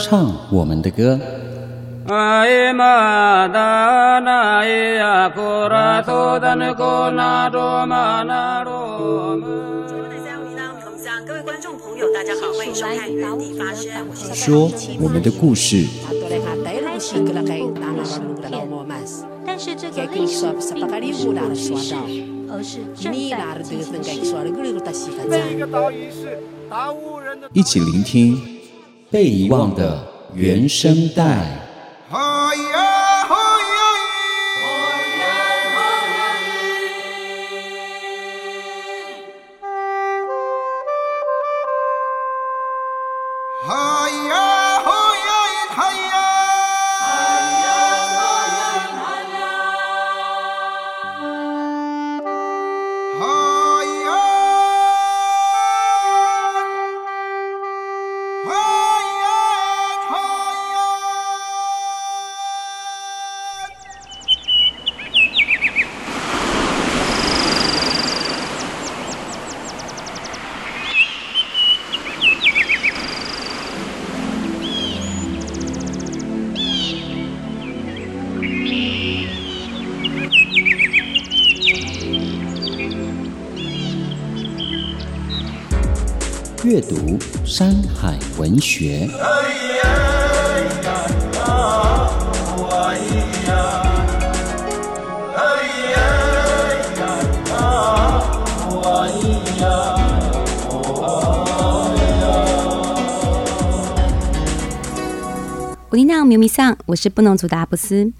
[0.00, 1.18] 唱我们的歌。
[11.26, 13.90] 各位观众朋友，大家好，欢迎收看《原地发声》，
[14.34, 15.86] 说我们的故事。
[19.68, 21.94] 但是这个历史并不是过去式，
[22.50, 24.00] 而是正在进行
[26.10, 26.38] 式。
[27.52, 28.40] 一起聆听
[29.10, 30.02] 被遗忘的
[30.34, 31.68] 原声带。
[86.78, 86.94] 阅读
[87.44, 89.04] 《山海文学》。
[105.90, 108.12] 我尼娜苗咪桑，我是布农族的阿布斯。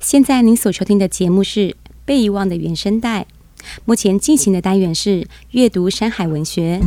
[0.00, 1.60] 现在您所收听的节目是
[2.04, 3.22] 《被遗忘的原声带》，
[3.84, 6.80] 目前进行的单元是阅读《山海文学》。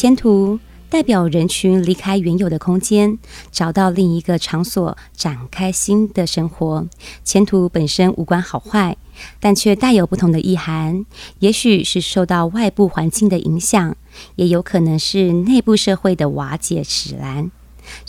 [0.00, 3.18] 迁徒代表人群离开原有的空间，
[3.50, 6.86] 找到另一个场所展开新的生活。
[7.24, 8.96] 迁徙本身无关好坏，
[9.40, 11.04] 但却带有不同的意涵。
[11.40, 13.96] 也许是受到外部环境的影响，
[14.36, 17.50] 也有可能是内部社会的瓦解使然。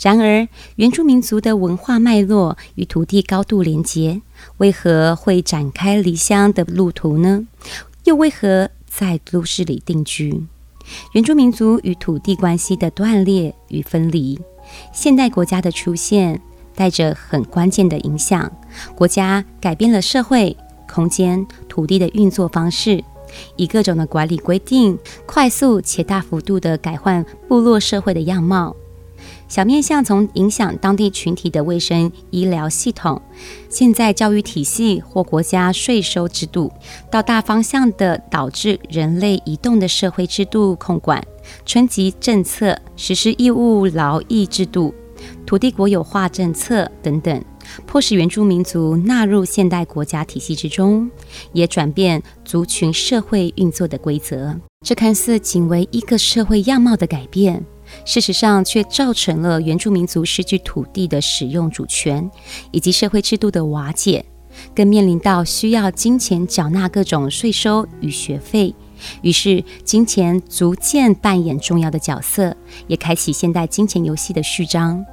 [0.00, 0.46] 然而，
[0.76, 4.22] 原住民族的文化脉络与土地高度连结，
[4.58, 7.48] 为何会展开离乡的路途呢？
[8.04, 10.46] 又为何在都市里定居？
[11.12, 14.38] 原住民族与土地关系的断裂与分离，
[14.92, 16.40] 现代国家的出现
[16.74, 18.50] 带着很关键的影响。
[18.94, 20.56] 国家改变了社会、
[20.88, 23.02] 空间、土地的运作方式，
[23.56, 28.74] 以各种的管理规定，快速且大幅度地改换部落社会的样貌。
[29.50, 33.20] 小面向从影响当地群体的卫生医疗系统，
[33.68, 36.72] 现在教育体系或国家税收制度，
[37.10, 41.20] 到大方向的导致人类移动的社会制度控管、
[41.66, 44.94] 春季政策、实施义务劳役制度、
[45.44, 47.44] 土地国有化政策等等，
[47.88, 51.10] 迫使原住民族纳入现代国家体系之中，
[51.52, 54.56] 也转变族群社会运作的规则。
[54.86, 57.66] 这看似仅为一个社会样貌的改变。
[58.04, 62.30] 事实上，却造成了原住民族失去土地的使用主权，
[62.70, 64.24] 以及社会制度的瓦解，
[64.74, 68.74] 更面临到需要金钱缴纳各种税收与学费。
[69.22, 72.54] 于是，金钱逐渐扮演重要的角色，
[72.86, 75.04] 也开启现代金钱游戏的序章。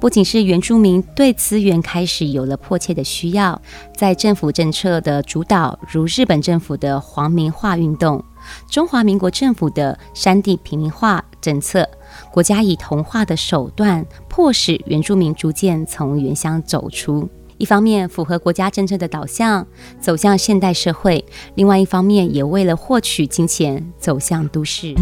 [0.00, 3.60] 不仅是原住民对资源开始有了迫切的需要，
[3.96, 8.24] 在政府政策的主导，如日本政府的皇民化运动，
[8.68, 11.88] 中华民国政府的山地平民化政策。
[12.32, 17.28] 国家以同化的手段，迫使原住民逐渐从原乡走出。
[17.56, 19.66] 一方面符合国家政策的导向，
[20.00, 21.24] 走向现代社会；
[21.54, 24.94] 另外一方面，也为了获取金钱，走向都市。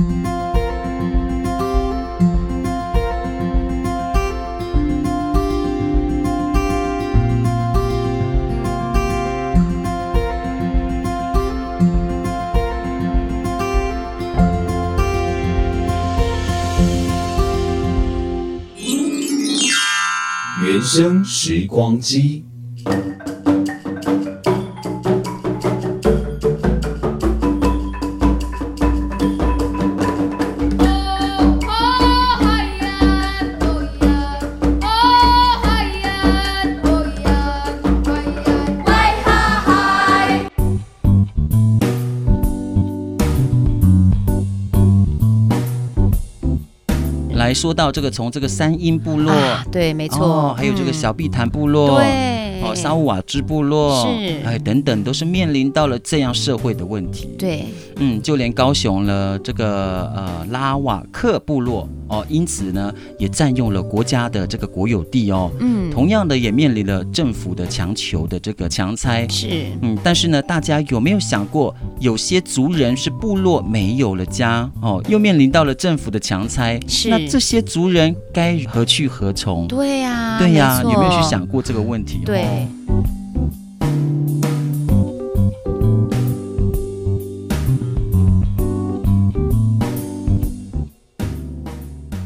[20.93, 22.45] 原声时光机。
[47.63, 51.97] 说到这个，从这个三英部落，啊、对，没错、哦，还有这个小碧潭部落，
[52.63, 57.29] 哦，沙乌瓦支部落，是，哎，等等，都是面临到了这样社会的问题。
[57.39, 57.65] 对，
[57.97, 69.49] 嗯，就连高雄了这个呃拉瓦克部落哦，因此呢，也占用了国家的这个国有地哦，嗯，同样的也面临了政府的强求的这个强拆，是，
[69.83, 79.67] 嗯，但是呢，大家有没有想过，有些族人是部落没有了家哦，又面临到了政府的强拆，是，那这些族人该何去何从？
[79.69, 82.21] 对呀、啊，对呀、啊，有没有去想过这个问题？
[82.25, 82.45] 对。
[82.53, 83.22] 哦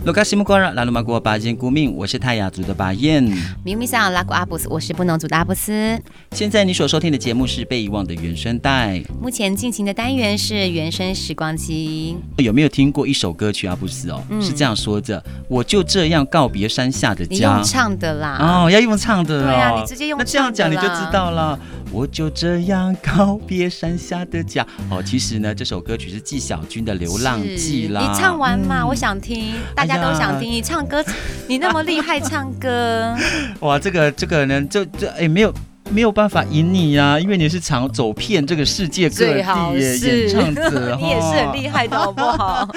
[0.07, 3.25] 卢卡西木瓜拉拉鲁玛国巴彦古命，我是泰雅族的巴彦。
[3.65, 6.01] 明明上拉古阿布斯，我是布农族的阿布斯。
[6.31, 9.03] 现在你所收听的节目是被遗忘的原声带。
[9.21, 12.17] 目前进行的单元是原声时光机。
[12.37, 14.23] 有没有听过一首歌曲阿布斯哦？
[14.31, 17.35] 嗯、是这样说着：我就这样告别山下的家。
[17.35, 18.39] 你用唱的啦？
[18.41, 19.43] 哦，要用唱的、哦。
[19.43, 20.25] 对啊，你直接用唱的。
[20.25, 21.59] 那这样讲你就知道了。
[21.91, 24.65] 我就这样告别山下的家。
[24.89, 28.01] 哦，其实呢，这首歌曲是纪晓君的《流浪记》啦。
[28.01, 28.89] 你唱完嘛、嗯？
[28.89, 29.97] 我想听，大家。
[29.97, 31.03] 都想听你唱歌，
[31.49, 33.17] 你那么厉害唱歌，
[33.61, 35.53] 哇，这个这个呢，就这哎没有。
[35.91, 39.39] 没有办法赢你呀、啊，因为你是常走遍这个世界各地
[39.79, 42.69] 耶，演唱者， 你也是很厉害的，好不好？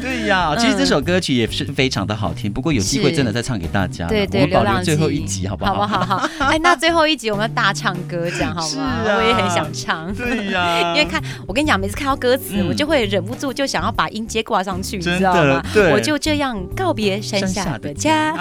[0.00, 4.06] 对呀、嗯，其实这首歌曲也是非常的好听，不过有机会真的再唱给大家。
[4.06, 5.74] 对对，我们保留最后一集，好不好？
[5.74, 6.16] 好不好？
[6.16, 6.46] 好。
[6.46, 8.66] 哎，那最后一集我们要大唱歌，这样好吗？
[8.68, 10.12] 是啊，我也很想唱。
[10.14, 15.62] 对呀， 因为看我跟你讲，每次看到歌词、嗯，我就会忍不住就想要把音阶挂上去，你知道吗？
[15.72, 18.34] 对，我就这样告别山下的家。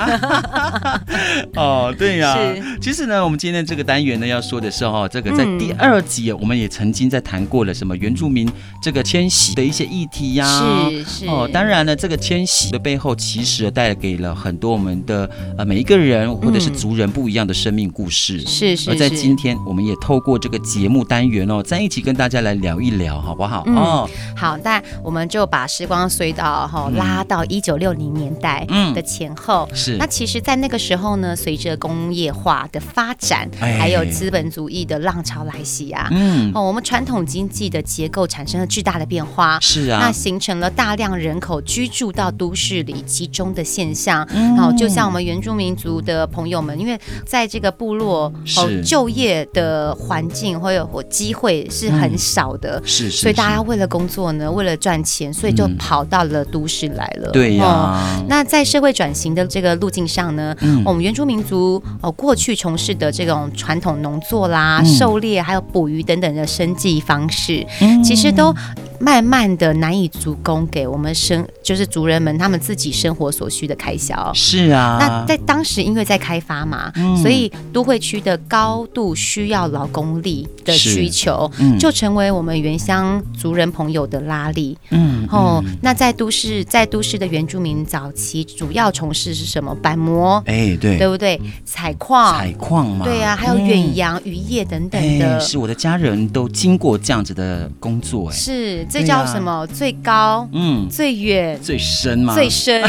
[1.56, 2.36] 哦，对呀。
[2.36, 4.16] 是，其实呢，我们今天这个单元。
[4.16, 8.50] 原来要说的是哦，这个在第二集我们也曾经在谈过了什么原住民
[8.82, 18.90] 这个迁徙的一些议题呀、啊，是是哦，当然呢，这个迁徙的背后其实带给了很多我们的呃每一个人或者是族人不一样的生命故事，是是。
[18.90, 23.64] 而在今天，我们也透过这个节目单元哦，在一起跟大家来聊一聊，好不好？
[23.68, 29.98] 嗯、哦，好，那我们就把时光隧道哈、哦、拉到一九六零年代的前后，嗯、是。
[29.98, 68.54] 那其实，在那个时候呢，随着工业化的发展，哎、还有资本主义的浪潮来袭啊，嗯，哦，我们传统经济的结构产生了巨大的变化，是啊，那形成了大量人口居住到都市里集中的现象，嗯，哦，就像我们原住民族的朋友们，因为在这个部落哦，就业的环境或有或机会是很少的，嗯、是，是，是，所以大家为了工作呢，为了赚钱，所以就跑到了都市来了，嗯、对呀、啊哦，那在社会转型的这个路径上呢，嗯，我们原住民族哦过去从事的这种传统农作啦、嗯、狩猎还有捕鱼等等的生计方式，嗯、其实都
[69.00, 74.32] 慢慢的难以足供给我们生就是族人们他们自己生活所需的开销。
[74.34, 84.78] 是啊，那在当时因为在开发嘛，嗯、所以都会区的高度需要劳工力的需求，嗯、就成为我们原乡族人朋友的拉力。
[84.92, 89.76] 嗯，哦，那在都市在都市的原住民早期主要从事是什么？
[89.82, 91.40] 板模，哎，对，对不对？
[91.66, 95.40] 采矿，采矿嘛，对啊，还有远洋、渔业等等的。
[95.40, 98.85] 是我的家人都经过这样子的工作，哎，是。
[98.90, 99.52] 这叫什么？
[99.52, 102.34] 啊、最高，嗯，最远，最深嘛？
[102.34, 102.82] 最深，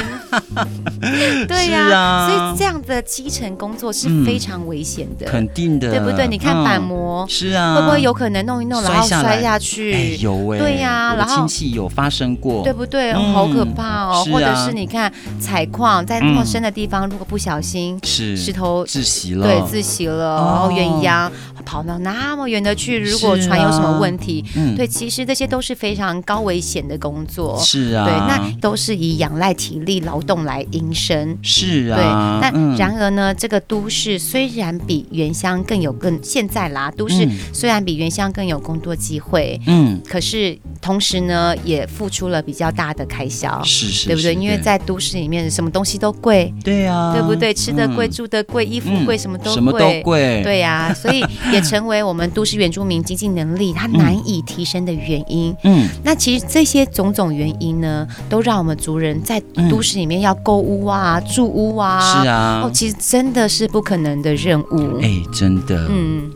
[1.47, 6.27] 对呀、所以这样的基层工作是非常危险的，肯定的，对不对？
[6.27, 9.93] 你看板模，嗯、是啊，会不会有可能弄一弄然后摔下去？
[9.93, 13.13] 哎、有哎，对呀、啊，然后亲戚有发生过，对不对？
[13.13, 14.25] 嗯、好可怕哦！
[14.33, 18.37] 或者是你看采矿在那么深的地方，如果不小心是。
[18.37, 21.31] 石头窒息了，对，窒息了，然后远洋
[21.65, 24.45] 跑到那么远的去，如果船有什么问题，
[24.77, 32.51] 对，其实这些都是非常高危险的工作，是啊，对，那都是以仰赖体力劳动来营生，是啊，对。
[32.51, 44.35] 那然而呢，这个都市虽然比原乡更有更现在啦，都市虽然比原乡更有工作机会，嗯，可是同时呢，也付出了比较大的开销，是是，对不对？
[44.35, 47.53] 因为在都市里面，什么东西都贵，对啊，对不对？
[47.53, 55.55] 吃的贵，住的贵，衣服贵，什么都贵，什么都贵，对呀，所以也成为我们都市原住民经济能力它难以提升的原因。
[55.63, 59.41] 嗯，那其实这些种种原因呢，都让我们族人在
[59.71, 64.99] 都市里面要购屋啊、嗯、住屋啊，是啊，哦，其实真的是不可能的任务。
[65.01, 66.31] 哎，真的，嗯。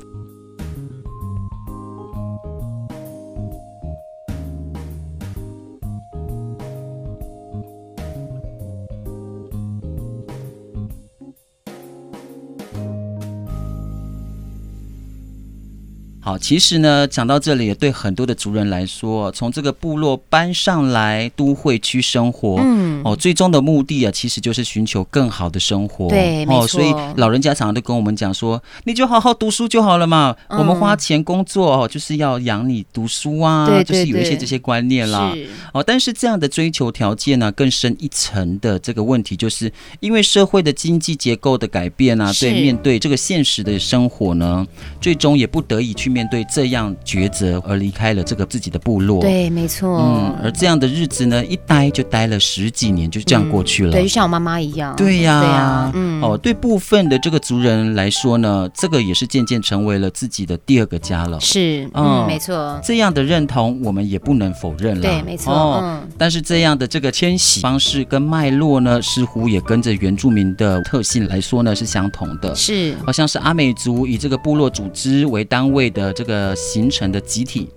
[16.30, 26.08] 好，其实呢，讲到这里，也对很多的族人来说，从这个部落搬上来都会区生活，嗯，哦，最终的目的啊，其实就是寻求更好的生活。
[26.08, 35.34] 对，哦，所以老人家常常都跟我们讲说，你就好好读书就好了嘛，嗯、我们花钱工作哦，就是要养你读书啊，对对对，就是有一些这些观念啦。
[35.74, 44.64] 哦，但是这样的追求条件呢，更深一层的这个问题，就是因为社会的经济结构的改变啊，对，面对这个现实的生活呢，
[45.00, 49.20] 最终也不得已去面对这样抉择而离开了这个自己的部落。
[49.20, 49.98] 对，没错。
[49.98, 53.90] 嗯，而这样的日子呢，一待就待了十几年，就这样过去了。
[53.90, 54.94] 嗯、对，就像我妈妈一样。
[54.96, 55.92] 对呀，对呀。
[55.94, 56.22] 嗯。
[56.22, 61.40] 哦，对部分的这个族人来说呢，这个也是渐渐成为了自己的第二个家了。
[61.40, 62.78] 是，嗯，嗯没错。
[62.82, 65.02] 这样的认同，我们也不能否认了。
[65.02, 65.52] 对，没错。
[65.52, 66.08] 哦、嗯。
[66.18, 72.54] 但是这样的这个迁徙方式跟脉络呢，似乎也跟着原住民的特性来说呢，是相同的。
[72.54, 72.94] 是。
[73.04, 77.68] 好像是阿美族以这个部落组织为单位的这个形成的集体，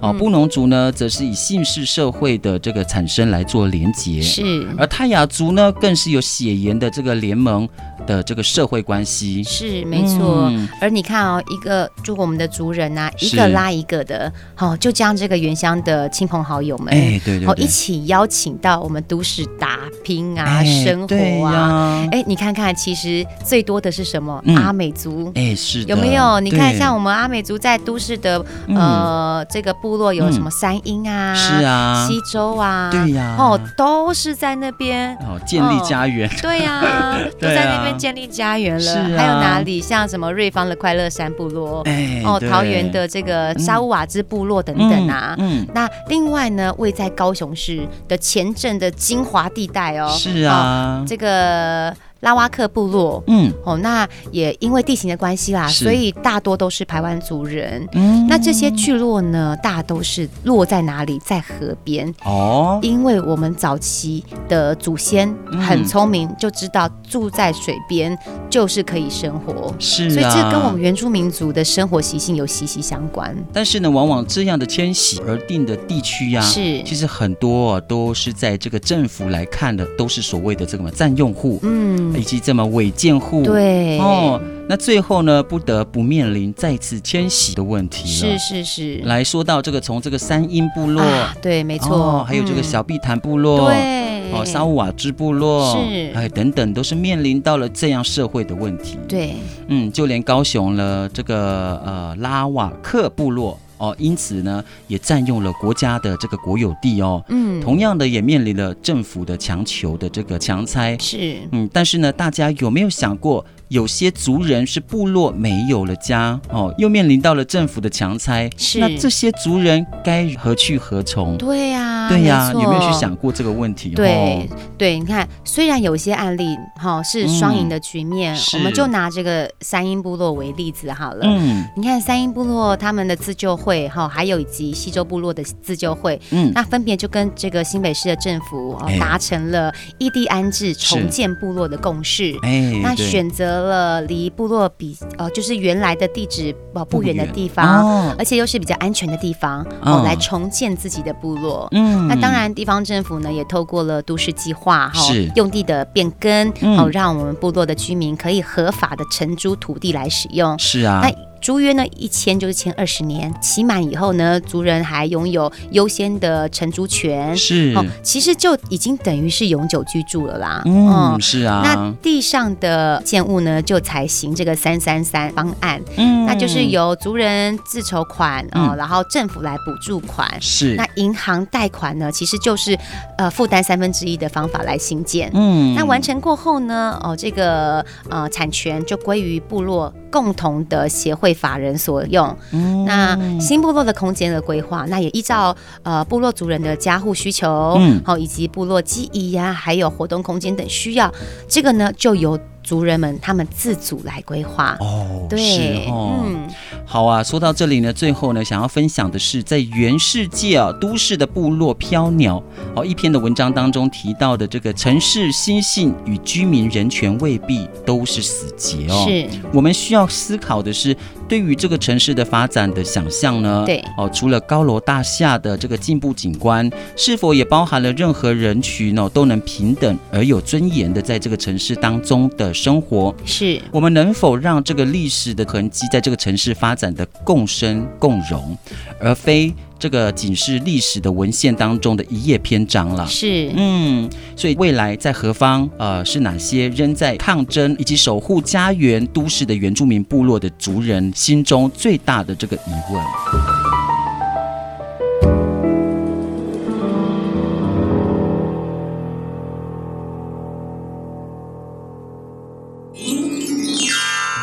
[0.00, 4.42] 哦，布农族呢，则是以姓氏社会的这个产生来做连结，是，
[4.76, 7.68] 而泰雅族呢，更是有血缘的这个联盟。
[8.06, 9.42] 的这个社会关系。
[9.44, 24.42] 是没错，嗯、而你看哦，一个就我们的族人啊，一个拉一个的，好、哦，就将这个原乡的亲朋好友们，哎，对对，对，哦，一起邀请到我们都市打拼啊，哎、生活啊，哎，你看看，其实最多的是什么？
[24.46, 26.40] 嗯、阿美族，哎，是有没有？
[26.40, 37.91] 你看，像我们阿美族在都市的呃这个部落有什么三英啊，是啊，西周啊，对呀，哦，都是在那边哦建立家园，哦、对呀、啊， 都在那边。
[37.98, 39.80] 建立家园了，啊、还有哪里？
[39.80, 45.34] 像什么瑞芳的快乐山部落，哎、哦，桃园的这个沙乌瓦兹部落等等啊。
[45.38, 51.94] 嗯，嗯那另外呢，位在高雄市的前镇的精华地带哦，是啊，哦、这个。
[52.22, 57.86] 拉瓦克部落，嗯，哦，那也因为地形的关系啦，所以大多都是排湾族人。
[57.94, 61.18] 嗯，那这些聚落呢，大都是落在哪里？
[61.18, 62.12] 在河边。
[62.24, 65.34] 哦，因为我们早期的祖先
[65.66, 68.16] 很聪明，就知道住在水边
[68.48, 69.74] 就是可以生活。
[69.80, 73.36] 是啊，所以这跟我们原住民族的生活习性有息息相关。
[73.52, 81.58] 但是呢，往往这样的迁徙而定的地区呀，是其实很多都是在这个政府来看的，都是所谓的这个占用户。
[81.64, 82.11] 嗯。
[82.16, 83.98] 以及这么违建户，对。
[83.98, 88.38] 哦，那最后呢，不得不面临再次迁徙的问题了。
[88.38, 98.98] 是是是，来说到这个，从这个三英部落，啊、对，没错、哦，还有这个小碧潭部落，对，哦，沙乌瓦支部落，是，哎，等等，都是面临到了这样社会的问题。
[99.08, 99.34] 对，
[99.68, 103.58] 嗯，就连高雄了这个呃拉瓦克部落。
[103.82, 107.20] 哦，因此呢，也占用了国家的这个国有地哦。
[107.28, 110.96] 嗯，同样的也面临了政府的强求的这个强拆。
[110.98, 113.44] 是，嗯，但是呢，大家有没有想过？
[113.72, 121.38] 有些族人是部落没有了家哦，又面临到了政府的强拆，是那这些族人该何去何从？
[121.38, 123.88] 对呀、啊，对呀、啊，有没有去想过这个问题？
[123.96, 131.20] 对、哦、对，你看，虽然有些案例哈、哦、是双赢的局面，嗯、我们就拿这个三英部落为例子好了。
[131.24, 142.36] 嗯，你看三英部落他们的自救会哈、哦，还有以及西周部落的自救会，嗯，那分别就跟这个新北市的政府哦达成了异地安置、重建部落的共识。
[142.42, 143.61] 哎，那选择。
[143.62, 151.68] 了离部落比呃就是原来的地址呃不远的地方，哦、而且又是比较安全的地方哦，哦，来重建自己的部落。
[151.72, 160.58] 嗯，那当然地方政府呢也透过了都市计划哈，是用地的变更哦，让我们部落的居民可以合法的承租土地来使用。
[160.58, 161.31] 是啊，那。
[161.42, 167.36] 租约呢，一签就是签二十年，期满以后呢，族人还拥有优先的承租权。
[167.36, 170.62] 是，哦，其实就已经等于是永久居住了啦。
[170.64, 171.60] 嗯，哦，是啊。
[171.64, 175.82] 那地上的建物呢，就采行这个三三三方案。
[175.96, 180.30] 嗯，那就是由族人自筹款，嗯，哦，然后政府来补助款。
[180.40, 180.76] 是。
[180.76, 182.78] 那银行贷款呢，其实就是
[183.18, 185.28] 呃负担三分之一的方法来兴建。
[185.34, 185.74] 嗯。
[185.74, 191.32] 那完成过后呢，哦，这个呃产权就归于部落共同的协会。
[191.32, 201.10] 法人所用，嗯、那新部落的空间的规划，那也依照呃部落族人的家户需求，嗯，好，以及部落记忆呀，还有活动空间等需要，
[201.48, 202.38] 这个呢就由。
[202.62, 206.48] 族人们他们自主来规划哦，对，是哦，嗯，
[206.84, 207.22] 好啊。
[207.22, 212.42] 说到这里呢，最后呢，想要分享的是，在原世界啊，都市的部落飘鸟
[212.74, 219.04] 哦，一篇的文章当中提到的这个城市心性与居民人权未必都是死结哦。
[219.08, 220.96] 是，我们需要思考的是，
[221.28, 223.64] 对于这个城市的发展的想象呢？
[223.66, 232.51] 对哦，除了高楼大厦的这个进步景观，是否也包含了任何人群哦都能平等而有尊严的在这个城市当中的。
[232.52, 233.14] 的生活。
[233.24, 238.56] 是我们能否让这个历史的痕迹在这个城市发展的共生共荣，
[239.00, 243.06] 而非这个仅是历史的文献当中的一页篇章了？
[243.06, 253.81] 是，嗯，所以未来在何方，呃，是哪些仍在抗争以及守护家园都市的原住民部落的族人心中最大的这个疑问？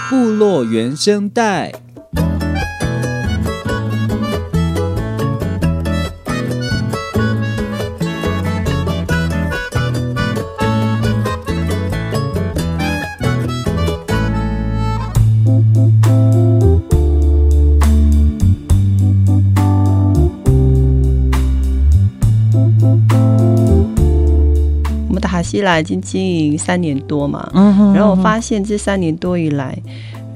[0.09, 1.71] 部落原声带。
[25.69, 29.77] 来已经经营三年多嘛，嗯哼嗯哼，然后我发现这三年多以来，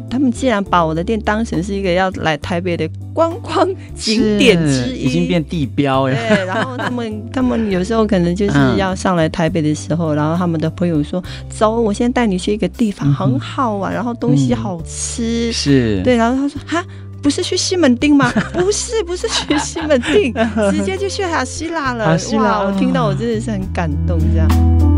[0.09, 6.13] 他们竟然把我的店当成是一个要来台北的观光景点之一，已经变地标了。
[6.15, 15.49] 对，然后他们 他们有时候可能就是要上来台北的时候，嗯、然后他们的朋友说：“走，我现在带你去一个地方，很好玩，然后东西好吃。
[15.49, 16.85] 嗯”是，对，然后他说：“哈，
[17.23, 18.31] 不是去西门町吗？
[18.53, 20.31] 不是，不是去西门町，
[20.71, 22.15] 直接就去哈希腊了。
[22.17, 24.92] 西拉”哇，我听到我真的是很感动，这样。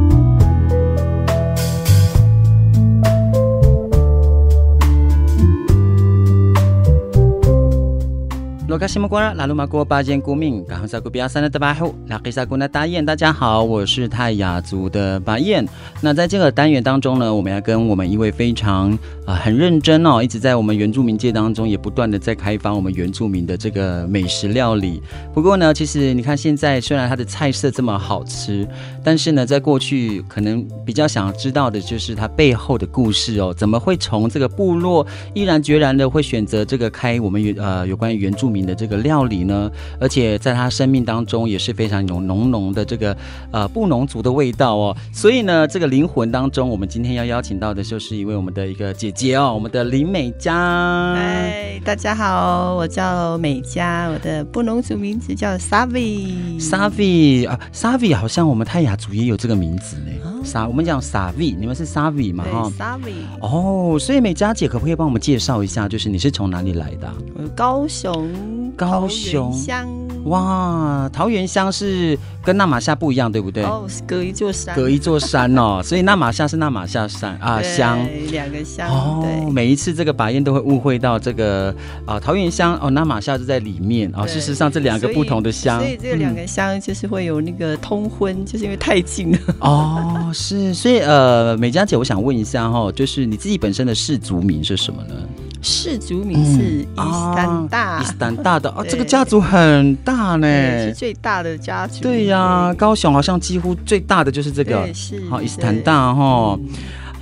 [8.76, 13.06] 罗卡西莫瓜拉拉鲁马国巴坚古敏，刚好在古比亚三的德巴后，拉黑萨古纳大雁。
[13.06, 15.66] 大家好，我是泰雅族的巴彦。
[16.02, 25.02] 那在这个单元当中呢，我们要跟我们一位非常啊、很认真哦，一直在我们原住民界当中也不断的在开发我们原住民的这个美食料理。
[25.34, 28.68] 不过呢，其实你看现在虽然它的菜色这么好吃，
[29.04, 38.66] 但是呢，在过去可能比较想要知道的就是它背后的故事哦，怎么会从这个部落毅然决然的会选择这个开我们原呃有关于原住民。
[38.66, 39.70] 的这个料理呢，
[40.00, 43.16] 而且在他生命当中也是非常有浓浓的这个
[43.52, 44.98] 呃布农族的味道哦。
[45.14, 51.14] 所以呢，这个灵魂当中，我们今天要邀请到的就是一位我们的一个姐姐哦，我们的林美嘉。
[51.16, 56.60] 嗨，大家好，我叫美嘉，我的布农族名字叫 Savi。
[56.60, 60.12] Savi 啊，Savi 好像我们泰雅族也有这个名字呢。
[60.44, 62.44] 沙、哦，我们讲 Savi，你们是 Savi 嘛？
[62.44, 63.14] 哈，Savi。
[63.40, 67.10] 哦，所以美嘉姐可不可以帮我们介绍一下，就是你是从哪里来的？
[67.56, 68.30] 高雄。
[68.76, 69.88] 高雄乡
[70.26, 73.64] 哇，桃园乡是跟纳玛夏不一样，对不对？
[73.64, 79.20] 哦，是隔一座山，隔一座山哦，所以纳玛夏是纳玛夏山啊乡，两个乡哦。
[79.24, 81.74] 对，每一次这个把烟都会误会到这个
[82.06, 84.26] 啊桃源香哦，那马夏就在里面啊。
[84.26, 89.38] 事实上这两个不同的香，所以这两个香就是会有那个通婚，嗯、就是因为太近了。
[89.60, 95.16] 哦，是，所以呃，美嘉姐，我想问一下哈，就是你自己本身的氏族名是什么呢？
[95.62, 100.48] 氏族名是伊斯坦大，伊斯坦大的哦，这个家族很大呢，
[100.86, 102.02] 是最大的家族。
[102.02, 104.88] 对呀、啊，高雄好像几乎最大的就是这个，
[105.30, 106.60] 好伊斯坦大哈。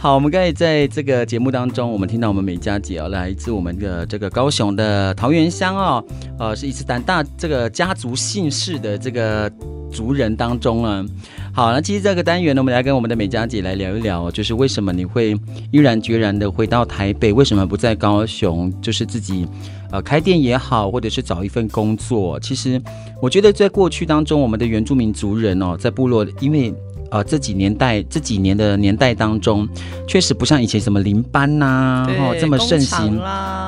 [0.04, 6.04] 好，我们刚才在这个节目当中，我们听到我们美嘉姐哦，来自我们的这个高雄的桃源乡哦，
[6.38, 9.50] 呃，是伊斯坦大这个家族姓氏的这个
[9.90, 11.06] 族人当中啊。
[11.54, 15.40] 好，那其实这个单元呢，我们来跟我们的美嘉姐来聊一聊，就是为什么你会
[15.72, 17.32] 毅然决然的回到台北？
[17.32, 18.70] 为什么不在高雄？
[18.82, 19.48] 就是自己
[19.90, 22.38] 呃开店也好，或者是找一份工作。
[22.42, 22.82] 其实
[23.22, 26.74] 我觉得在过去当中，我们的原住民族人哦，在部落，因为
[27.14, 29.68] 呃这几年代这几年的年代当中，
[30.08, 33.22] 确实不像以前什么林班呐、啊，哦这么盛行。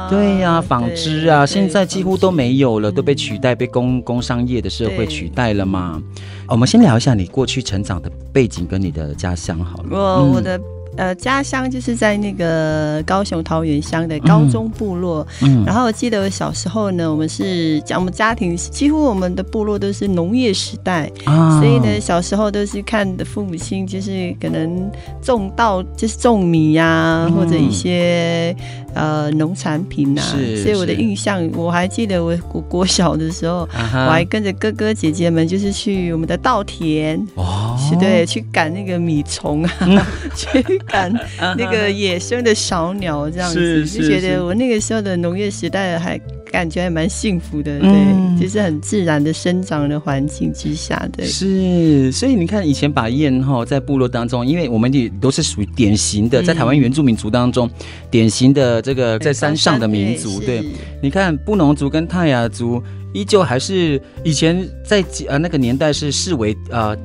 [0.09, 6.01] 对呀、啊，纺织啊，现在几乎都没有了，都被取代，被工工商业的社会取代了嘛。
[6.47, 9.89] 我们先聊一下你过去成长的背景跟你的家乡好了。
[9.91, 10.59] 我我的。
[10.97, 15.25] 呃，家乡就是在那个高雄桃源乡的高中部落。
[15.41, 24.89] 嗯，然后我记得我小时候呢，我们是讲我们家庭几乎我们的部落都是农业时代，啊，所以呢，小时候都是看的父母亲就是可能
[25.21, 28.55] 种稻，就是种米呀，啊，或者一些。
[28.95, 30.31] 呃，农产品呐、啊，
[30.63, 34.05] 所以我的印象，我还记得我我国小的时候，uh.
[34.05, 39.69] 我还跟着哥哥姐姐们，就是去我们的稻田，哦、oh.，对，去赶那个米虫啊，
[40.33, 41.13] 去赶
[41.57, 46.19] 那个野生的小鸟，这样子，就觉得我那个时候的农业时代还。
[46.51, 51.25] 感觉还蛮幸福的，对，嗯、就是很自然的生长的环境之下，对。
[51.25, 60.63] 是，所以你看，以前把燕哈在部落当中，因为我们也都是属于典型的，在台湾原住民族当中，嗯、典型的这个在山上的民族，对。
[61.01, 62.81] 你看布农族跟泰雅族，
[63.13, 66.95] 依旧还是以前在呃那个年代是视为呃。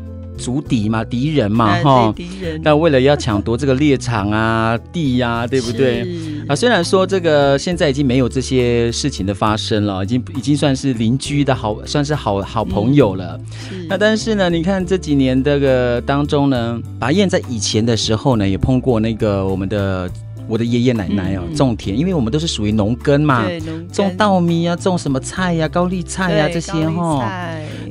[0.40, 2.61] 族敌嘛，敌人嘛，哈，敌人。
[2.64, 6.09] 那为了要抢夺这个猎场啊、地呀、啊，对不对？
[6.48, 13.38] 啊，虽然说这个现在已经没有这些事情的发生了，已经已经算是邻居的好，算是好好朋友了。
[13.70, 20.11] 嗯、那但是呢，你看这几年这个当中呢，拔燕在以前的时候呢，也碰过那个我们的。
[20.48, 23.46] 我的爷爷奶奶哦，种田，因为我们都是属于农耕嘛，
[23.92, 27.24] 种稻米啊，种什么菜呀，高丽菜呀这些哈，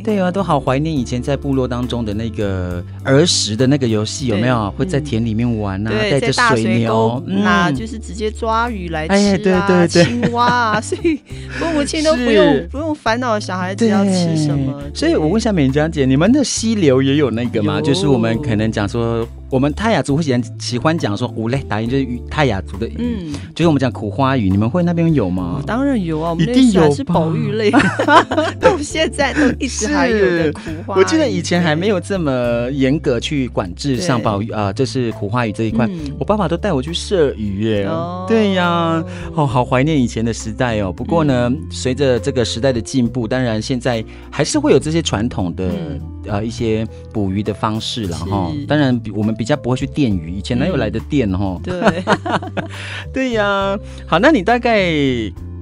[0.03, 4.71] 对啊，都好怀念以前在部落当中的那个儿时的那个游戏，有没有？
[4.77, 14.81] 会在田里面玩啊，带着水牛，那就是直接抓鱼来吃啊，青蛙啊， 所以父母亲都不用不用烦恼小孩子要吃什么。
[14.93, 17.81] 所以我问一下美江姐，你们的溪流也有那个吗？
[17.81, 19.27] 就是我们可能讲说。
[19.49, 25.61] 我们泰雅族会喜欢喜欢讲说五嘞，打音就是泰雅族的语，嗯，就是我们讲苦花鱼，你们会那边有吗？
[25.65, 27.71] 当然有啊，我们一定有是保育类，
[28.61, 30.99] 到现在都一直还有的苦花鱼。
[30.99, 37.89] 我记得以前还没有这么严格去管制像保育啊，就是苦花鱼这一块，我爸爸都带我去射鱼耶。
[38.27, 40.91] 对呀，哦，好怀念以前的时代哦。
[40.91, 45.71] 不过呢，随着这个时代的进步，当然现在还是会有这些传统的。
[46.25, 51.57] 呃，一些捕鱼的方式了哈，当然我们比较不会去电鱼，以前哪有来的电哈？
[51.63, 52.03] 对，
[53.13, 53.79] 对呀。
[54.05, 54.83] 好，那你大概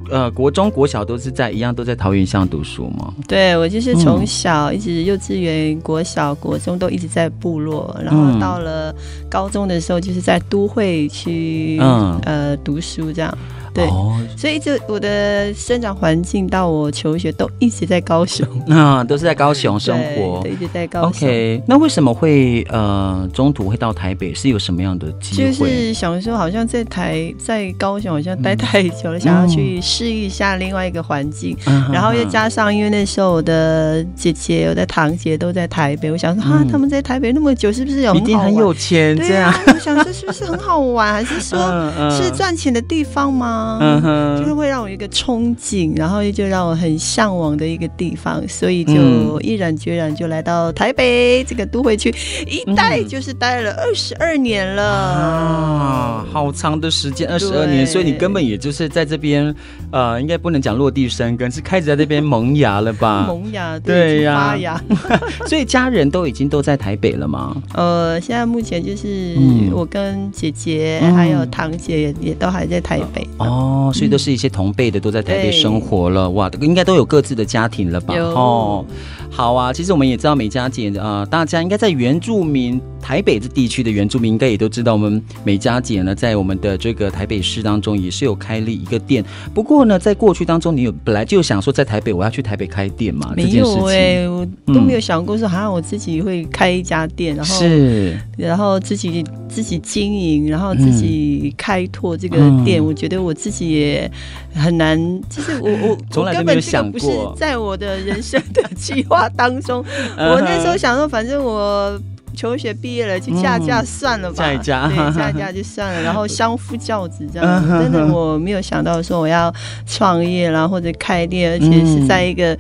[0.10, 3.13] 呃，国中、国小都是在一样都在桃园乡读书吗？
[3.28, 8.92] 对，我就是从小一直幼稚园、国小、国中都一直在部落，然后到了
[9.30, 13.38] 高中的时候，就是在都会去嗯呃读书这样。
[13.78, 21.28] 对，哦、所以就我的生长环境到我求学都一直在高雄， 啊，都是在高雄生活，对，对，一直在高雄。
[21.28, 24.34] OK，那为什么会呃中途会到台北？
[24.34, 25.52] 是有什么样的机会？
[25.52, 38.16] 就是想说，好像在台在高雄好像待太久了，嗯、想要去适应一下另外一个环境，嗯、然后又加上因为那时候我的姐姐、我的堂姐都在台北，我想说啊，他们在台北那么久，是不是有？
[38.16, 39.52] 一定很有钱这样？
[39.54, 41.60] 啊、我想说是不是很好玩，还是说
[42.10, 43.66] 是赚钱的地方吗？
[43.80, 52.13] 嗯哼，就是会让我一个憧憬，然后就让我很向往的一个地方，所以就毅然决然就来到台北这个都会区，
[52.45, 59.53] 一待就是待了二十二年了啊，好长的时间，二十二年，所以你根本也就是在这边，
[59.91, 63.25] 呃，应该不能讲落地生根，是开始在这边萌芽了吧？
[63.30, 64.82] 萌芽，对呀，发芽。
[65.47, 67.56] 所以家人都已经都在台北了吗？
[67.73, 69.36] 呃，现在目前就是
[69.73, 73.57] 我跟姐姐还有堂姐也也都还在台北哦。
[73.58, 78.13] 哦，所以都是一些同辈的都在台北生活了，哇，应该都有各自的家庭了吧？
[78.15, 78.86] 哦，
[79.30, 89.24] 好啊，其实我们也知道美嘉姐啊，大家应该在原住民台北这地区的原住民应该也都知道，我们美嘉姐呢，在我们的这个台北市当中也是有开立一个店。
[89.54, 93.34] 不过呢，在过去当中，你有本来就想说在台北我要去台北开店嘛？
[93.36, 103.34] 没有哎、欸，我都没有想过说好像我自己会开一家店，然后是，然后自己自己经营，然后自己开拓这个店，我觉得我。
[103.38, 104.12] 自己也
[104.56, 104.97] 很难，
[105.30, 109.86] 就是我我 从来都没有想过，不是在我的人生的计划当中。
[110.17, 111.97] 我那时候想说，反正我
[112.36, 117.69] 求学毕业了，就嫁嫁算了吧，嫁嫁对， 嫁嫁就算了，然后相夫教子这样子。
[117.69, 119.54] 真的我没有想到说我要
[119.86, 122.58] 创业，然后或者开店，而且是在一个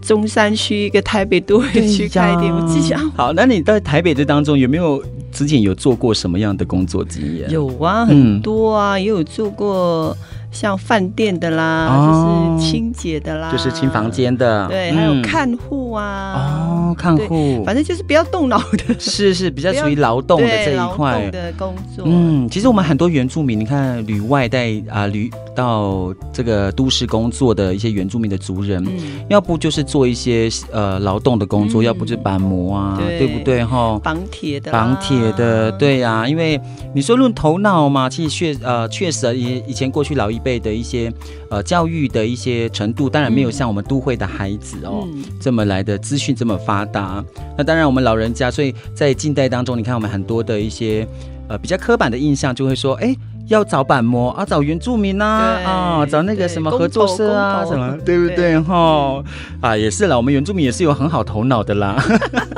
[0.00, 2.54] 中山区一个台北都会区开店。
[2.54, 5.02] 我自己啊，好，那你在台北这当中有没有？
[5.32, 7.50] 之前有做过什么样的工作经验？
[7.50, 10.16] 有啊，很多啊，嗯、也有做过。
[10.52, 21.30] 像饭店的啦，哦、就是清洁的啦，就是清房间的，对，嗯、还有看护啊，哦，看护，反正就是不要动脑的，是是， 比较属于劳动的这一块。
[21.30, 22.04] 的工作。
[22.06, 33.64] 嗯，其实我们很多原住民，你看旅外带啊，旅到这个都市工作的一些原住民的族人，嗯、要不就是做一些呃劳动的工作，嗯、要不就板模啊，对，对不对？
[33.64, 33.98] 哈？
[34.04, 36.60] 绑铁的，绑铁的，对呀、啊，因为
[36.94, 40.41] 你说论头脑嘛，其实确呃确实以以前过去老一。
[40.42, 41.12] 辈的一些
[41.50, 47.24] 呃教育的一些程度，当然没有像我们都会的孩子哦、嗯、这么来的资讯这么发达。
[47.56, 51.06] 那当然我们老人家，所以在近代当中，你看我们很多的一些
[51.48, 53.16] 呃比较刻板的印象，就会说，哎。
[53.48, 55.24] 要找板模啊，找原住民呐
[55.64, 59.22] 啊，找那个什么合作社啊，什么对不对哈？
[59.60, 62.02] 啊，也是啦，我们原住民也是有很好头脑的啦，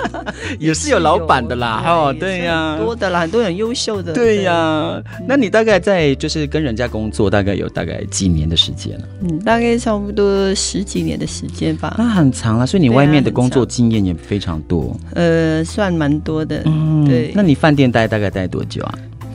[0.60, 5.02] 也是有老板的啦，哦，对呀，多的啦，很多很优秀的，对呀。
[5.26, 9.04] 那你大概在就是跟人家工作，大概有大概几年的时间了？
[9.22, 11.94] 嗯，大概差不多十几年的时间吧。
[11.98, 14.96] 那很长了，所以你外面的工作经验也非常多。
[15.14, 16.62] 呃，算蛮多的。
[16.66, 17.32] 嗯，对。
[17.34, 18.94] 那你饭店待大概待多久啊？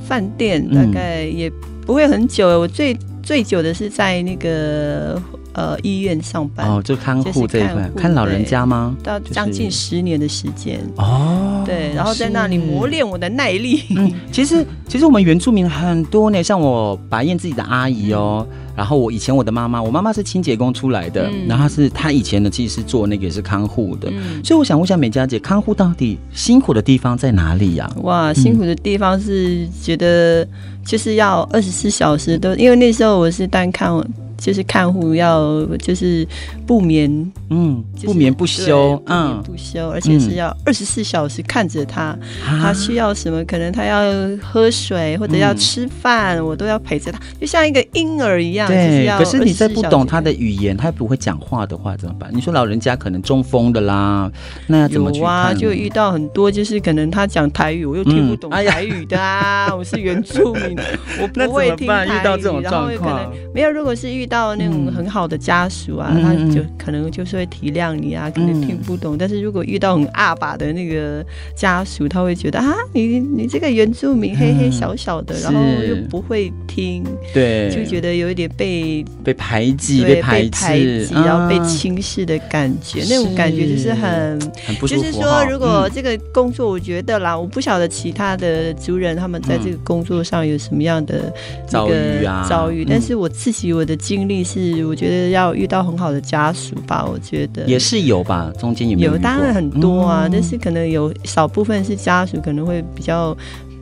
[0.10, 1.48] 饭店大概也
[1.86, 5.22] 不会很久，我最最久的是在那个
[5.60, 8.96] 呃医院上班哦，就看护这一块，看老人家吗？
[9.04, 13.84] 到将近十年的时间哦，对，然后在那里磨练我的耐力。
[13.98, 18.48] 嗯，其实其实我们原住民很多呢，像我白燕自己的阿姨哦。
[18.50, 28.00] 嗯然后我以前我的妈妈，我妈妈是清洁工出来的，嗯、然后是她以前呢其实是做那个也是看护的，嗯、所以我想问一下美嘉姐，看护到底辛苦的地方在哪里呀、啊？
[28.04, 30.48] 哇，辛苦的地方是觉得
[30.86, 33.92] 就是要二十四小时都，因为那时候我是单看。
[34.40, 36.26] 就是看护要就是
[36.66, 37.10] 不眠，
[37.50, 44.02] 嗯，不眠不休，嗯，不休，而且是要二十四小时看着他，他需要什么，可能他要
[44.42, 48.68] 喝水或者要吃饭，我都要陪着他，就像一个婴儿一样。
[48.68, 52.30] 对，可是你在不懂他的语言，他不会讲话的话怎么办？
[52.34, 54.32] 你说老人家可能中风的啦，
[54.68, 55.30] 那要怎么去看？
[55.30, 60.78] 啊，就遇到很多，就是可能他讲台语，我又听不懂台语的啊，我是原住民，
[61.22, 69.18] 我不会听台语，遇到这种状况，然后可能没有，如果是遇到那种很好的家属啊，嗯、他就可能就是会体谅你啊，嗯、可能听不懂。
[69.18, 85.02] 但是如果遇到很阿爸的那个家属，他会觉得啊，你你这个原住民黑黑小小的，嗯、然后又不会听，对，就觉得有一点被被排挤、被排挤，然后被轻视的感觉，啊、那种感觉就是很，很不舒服。
[85.02, 91.34] 就是说，如果这个工作，我觉得啦，嗯、我不晓得其他的族人他们在这个工作上有什么样的
[91.68, 92.46] 遭遇啊。
[92.48, 94.50] 遭遇，但是我自己我的经历是。
[94.60, 99.14] 是，我觉得要遇到很好的家属吧，我觉得也是有吧，中间有没有？
[99.14, 103.36] 有，当然很多啊，嗯、但是可能有少部分是家属可能会比较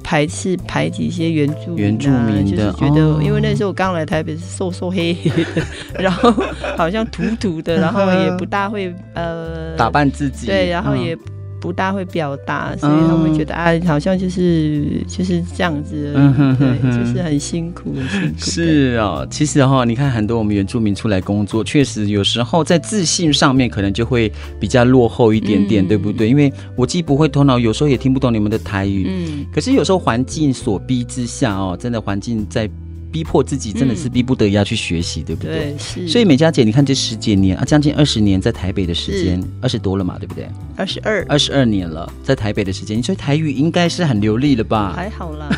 [0.04, 5.66] 排斥排挤一些原住民、啊、原住民就是觉得，哦、因为那时候我刚来台北是瘦瘦黑黑的，
[6.00, 6.32] 然后
[6.78, 11.18] 好像土土的， 然后也不大会呃打扮自己，对，然后也。
[11.58, 16.14] 嗯不大会表达，所以他们觉得啊，好像就是就是这样子，
[16.60, 18.36] 对，就是很辛苦，很辛苦。
[18.38, 26.30] 是哦，其实哈，你看很多我们原住民出来工作，确实有时候在自信上面可能就会比较落后一点点，对不对？
[26.30, 32.70] 因为我既不会头脑，有时候也听不懂你们的台语，嗯，可是有时候环境所逼之下哦，真的环境在。
[33.18, 35.52] 逼迫自己真的是逼不得已要去学习，嗯、对不对？
[35.52, 36.08] 对，是。
[36.08, 40.48] 所以美嘉姐，你看这十几年啊，将近二十年在台北的时间，二十多了嘛，对不对？
[40.76, 44.94] 二十二，二十二年了，在台北的时间，你说台语应该是很流利了吧？
[44.96, 45.50] 还好啦。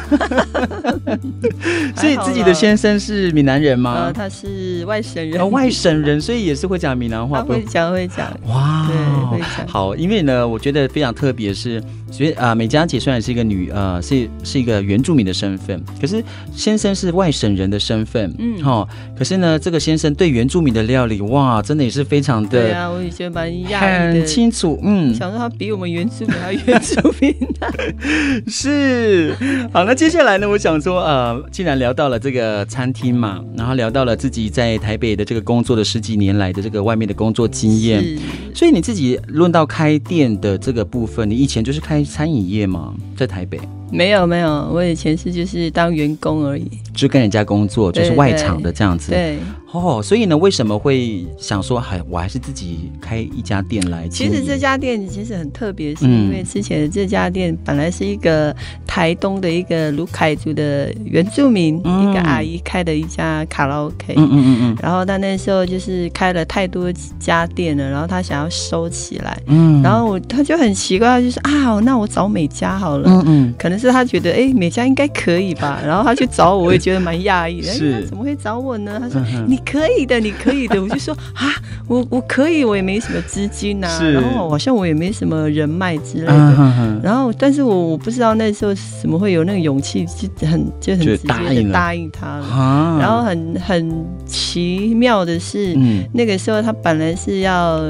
[2.00, 4.06] 所以自己的先生是闽南人吗？
[4.06, 5.42] 呃，他是外省人。
[5.42, 7.44] 哦，外省人，所以也是会讲闽南话。
[7.44, 8.32] 会讲，会讲。
[8.48, 8.96] 哇，对，
[9.38, 9.68] 会讲。
[9.68, 18.34] 好，因为呢，我觉得非常特别是，所以啊，美佳姐虽然是一个女，呃，是是一个原住民的身份，可是先生是外省人的身份。
[18.38, 27.36] 嗯，好，可是呢，这个先生对原住民的料理，哇，真的也是非常的，对啊，我也觉得蛮讶异的，很清楚，嗯，想说他比我们原住民还原住民，
[28.48, 29.36] 是，
[29.72, 38.04] 好，那接下来呢，我想说，呃，既然聊到了这个餐厅嘛，然后聊到了自己在台北的这个工作的十几年来的这个外面的工作经验，
[38.54, 42.94] 所以你自己论到开店的这个部分，你以前就是开餐饮业吗？
[43.16, 43.60] 在台北？
[43.92, 49.12] 没有没有，我以前是就是当员工而已，就跟人家工作，就是外场的这样子。
[49.12, 49.38] 对。
[49.72, 54.08] 哦，所以呢，为什么会想说，还我还是自己开一家店来？
[54.08, 58.56] 其实这家店其实很特别，是因为之前的这家店本来是一个
[58.88, 64.16] 台东的一个卢凯族的原住民、嗯、一个阿姨开的一家卡拉 OK。
[64.18, 64.78] 嗯嗯嗯。
[64.82, 69.40] 然后他那时候就是开了太多家店了，然后他想要收起来。
[69.46, 69.84] 嗯。
[69.84, 73.08] 然后我他就很奇怪，他就说啊，那我找美嘉好了。
[73.08, 73.54] 嗯嗯。
[73.56, 75.80] 可能是他觉得哎，美嘉应该可以吧？
[75.86, 77.68] 然后他去找我，我也觉得蛮讶异的。
[77.72, 78.02] 是、哎。
[78.02, 78.98] 怎么会找我呢？
[79.00, 79.59] 他说你。
[79.60, 81.54] 可以的，你可以的， 我就说啊，
[81.88, 92.38] 我我可以，我也没什么资金呐、啊，然后好像我也没什么人脉之类的，然后但是我我不知道那时候怎么会有那个勇气，就很就很直接的答应他。
[92.38, 97.82] 了，啊、然后很很奇妙的是，嗯、那个时候他本来是要。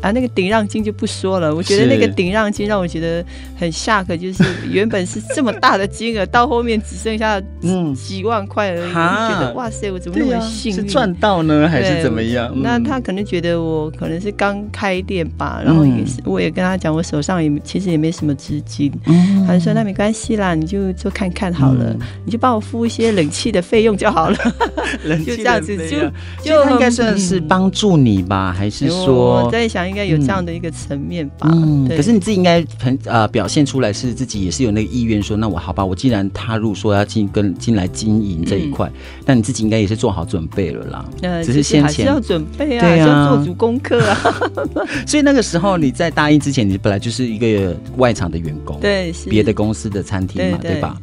[0.00, 1.54] 啊，那个顶让金就不说了。
[1.54, 3.22] 我觉得那个顶让金让我觉得
[3.58, 8.90] 很吓客，就是原本是这么大的金额， 到后面只剩下嗯几万块而已。
[8.90, 10.76] 嗯、觉得哇塞，我怎么那么幸运？
[10.76, 12.50] 是赚到呢，还是怎么样？
[12.54, 18.90] 嗯、那他可能觉得我可能是刚开店吧，然后也是，我也跟他讲，我手上也其实也没什么资金。
[19.04, 24.36] 嗯、他就说那没关系啦，你就就看看好了，嗯、你就帮我付一些冷气的费用就好了。
[25.04, 25.98] 冷气就这样子就
[26.42, 29.89] 就应该算是帮助你吧，嗯、还是说我在想。
[29.90, 31.50] 应该有这样的一个层面吧。
[31.52, 38.90] 嗯，可是你自己应该很呃表现出来是自己也是有那个意愿，说那我好吧，我既然踏入说要进跟进来经营这一块，
[39.26, 41.04] 那你自己应该也是做好准备了啦。
[41.22, 44.16] 呃，只是先前要准备啊，要做足功课啊。
[45.06, 50.96] 所以那个时候你在答应之前，你本来就是一个外场的员工，对，别的公司的餐厅嘛，对吧？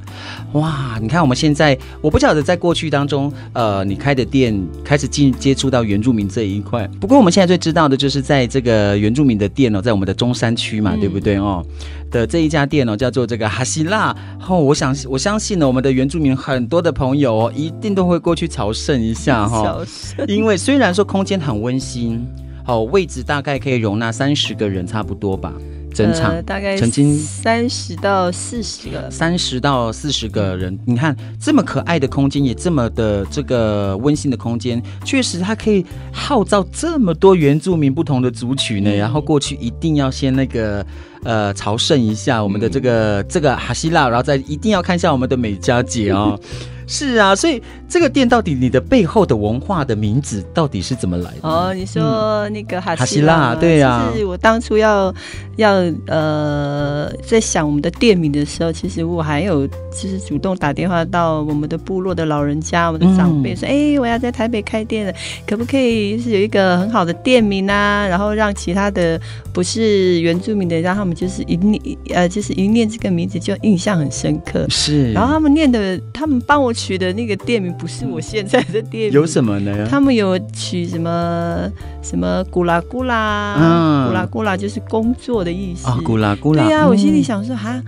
[0.53, 6.87] 哇，你看我们现在，我不晓得在过去当中，呃，你开的店开始进接触到原住民这一块。
[7.01, 11.63] 不过我们现在最知道的就是在这个原住民的店哦，在我们的中山区嘛，嗯、对不对哦？
[12.09, 14.15] 的这一家店哦，叫做这个哈希拉。
[14.47, 19.85] 哦，我想我相信呢，我们的原住民很多的朋友哦，一定都会过去朝圣一下哈、哦。
[20.27, 22.25] 因为虽然说空间很温馨，
[22.65, 25.53] 哦，位置大概可以容纳三十个人差不多吧。
[25.97, 30.77] 整场、呃、大概曾经三十到四十个，三十到四十个人。
[30.85, 35.83] 你看这么可爱的空间，也这么的这个温馨的空间，确实它可以
[36.13, 38.95] 号召这么多原住民不同的族群呢。
[38.95, 40.85] 然后过去一定要先那个
[41.23, 46.39] 呃朝圣一下我们的这个这个哈希腊，然后再一定要看一下我们的美佳姐哦。
[46.89, 51.39] 是啊，所以这个店到底你的背后的文化的名字到底是怎么来的？
[51.41, 55.13] 哦，你说那个哈希腊，对呀、就，是我当初要
[55.57, 65.13] 要呃在想我们的店名的时候，其实我还有就是主动打电话到我们的部落的老人家，我们的长辈说，哎、嗯欸，我要在台北开店了，
[65.45, 68.07] 可不可以是有一个很好的店名啊？
[68.07, 69.19] 然后让其他的
[69.51, 74.65] 不是原住民的，让他们就是一念呃就是一念这个名字就印象很深刻。
[74.69, 76.73] 是，然后他们念的，他们帮我。
[76.77, 79.87] 取的那个店名不是我现在的店名，有什么呢？
[79.89, 81.67] 他们有取什么
[82.03, 85.89] 什么古拉古拉，嗯，古拉古拉就是工作的意思。
[86.03, 87.81] 古拉古拉，对呀、啊，我心里想说，哈，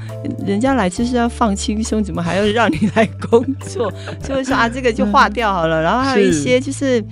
[0.43, 3.93] 人家来就是要放轻松，怎么还要让你来工作？
[4.25, 5.81] 所以说啊，这个就划掉好了。
[5.81, 7.03] 然后还有一些就是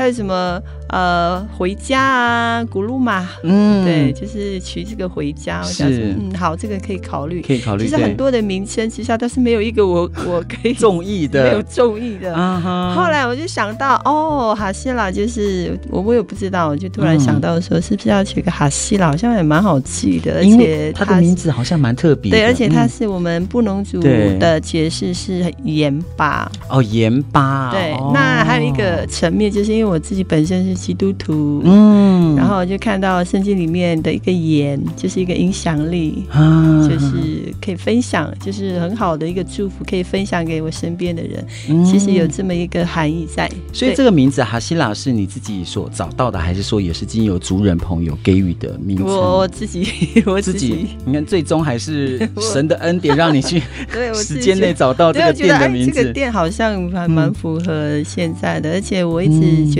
[0.00, 0.58] 还有什么。
[0.92, 7.84] 呃，回家啊，古鲁玛，嗯，对，就是取这个回家，我想说，嗯，好，这个可以考虑，可以考虑。
[7.84, 12.34] 其实很多的名称，其实都是没有一个我我可以中意的， 没有中意的。
[12.34, 12.92] Uh -huh.
[12.92, 22.32] 后来我就想到，哦，哈希拉，就是我我也不知道，我就突然想到说，是不是要取个哈希拉，好像也蛮好记的，而且它的名字好像蛮特别。
[22.32, 24.00] 对，而且它是我们布农族
[24.40, 26.50] 的解释是盐巴。
[26.68, 27.70] 哦，盐巴。
[27.70, 30.80] 对，那还有一个层面，就是因为我自己本身是。
[30.80, 41.46] 基督徒，嗯，然后我就看到圣经里面的一个盐，就是一个影响力，啊，就是可以分享，就是很好的一个祝福，可以分享给我身边的人。
[41.68, 43.46] 嗯，其实有这么一个含义在。
[43.74, 49.02] 所以这个名字哈希拉是你自己所找到的，还是说也是经由族人朋友给予的名字？
[49.04, 49.86] 我自己，
[50.24, 55.92] 我自己，自己你看最终还是神的恩典 让你去对时间内找到这个店的名字。
[55.92, 59.79] 这个店好像还蛮符合现在的，嗯，而且我一直觉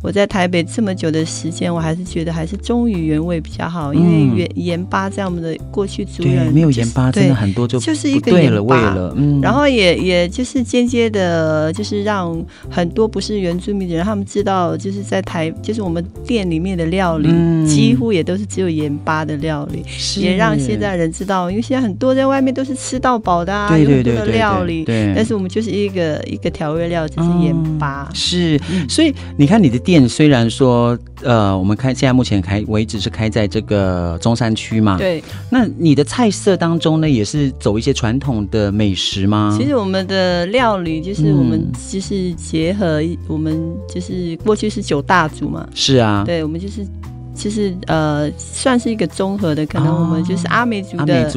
[0.00, 0.14] 我。
[0.14, 8.94] 在台北这么久的时间，我还是觉得还是忠于原味比较好，因为盐盐巴在我们的过去族人、就是、没有盐巴，真的很多就就是一个盐巴。
[8.94, 19.82] 了，嗯，然后也也就是间接的，就是让很多不是原住民的人，他们知道，就是在台，就是我们店里面的料理，嗯、几乎也都是只有盐巴的料理，
[20.16, 29.03] 也让现在人知道，因为现在很多在外面都是吃到饱的啊，对对对对对，有很多的料理，对，但是我们就是一个一个调味料，就是盐巴，嗯、是，所以
[29.36, 30.04] 你看你的店。
[30.06, 35.20] 虽然说，呃，我们开现在目前开为止是开在这个中山区嘛，对。
[35.50, 39.56] 那你的菜色当中呢，也是走一些传统的美食吗？
[39.58, 43.58] 其实我们的料理就是我们就是结合我们
[43.92, 46.86] 就是过去是九大族嘛，是啊，对，我们就是。
[47.34, 50.96] 其实呃，算是一个综合的，可能我们就是阿美族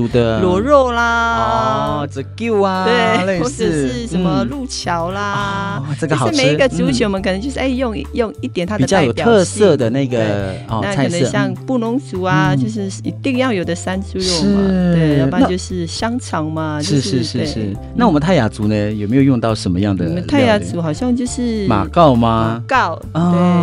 [0.09, 6.33] 的螺肉啦，哦，这 Q 啊，对，或者是什么路桥啦，这个好吃。
[6.33, 17.75] 就是每一个族群，我们可能就是哎，用用一点它的代表性，比较有特色的那个哦，那可能像布农族啊，嗯，就是一定要有的山猪肉嘛，对，要不然就是香肠嘛，是是是是。
[17.95, 20.05] 那我们泰雅族呢，有没有用到什么样的？
[20.05, 22.61] 我们泰雅族好像就是马告吗？
[22.61, 23.21] 马告，对，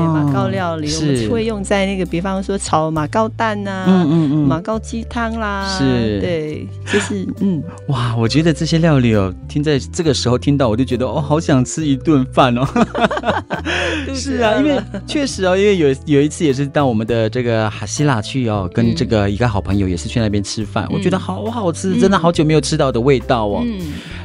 [0.08, 2.23] 马告料理，我们会用在那个别。
[2.23, 12.66] 比方说炒马告蛋呐、啊，嗯嗯嗯，马告鸡汤啦，是，对，就是嗯， 哇，我觉得这些料理哦，听在这个时候听到，我就觉得哦，好想吃一顿饭哦。
[14.14, 23.62] 是啊，因为确实哦，因为有有一次也是到我们的这个哈希拉去哦，跟这个一个好朋友也是去那边吃饭，嗯、我觉得好好吃、嗯，真的好久没有吃到的味道哦。
[23.64, 23.80] 嗯，